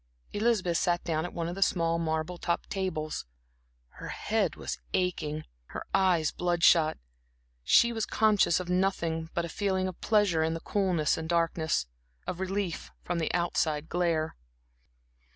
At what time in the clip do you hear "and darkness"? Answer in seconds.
11.17-11.85